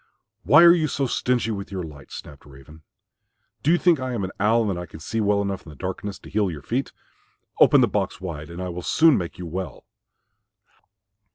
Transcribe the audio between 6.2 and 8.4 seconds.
heal your feet? Open the box